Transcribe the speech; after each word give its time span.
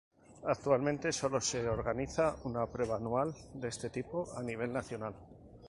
Actualmente 0.47 1.11
solo 1.13 1.39
se 1.39 1.69
organiza 1.69 2.35
una 2.45 2.65
prueba 2.65 2.95
anual 2.95 3.35
de 3.53 3.67
este 3.67 3.91
tipo 3.91 4.35
a 4.35 4.41
nivel 4.41 4.73
nacional. 4.73 5.13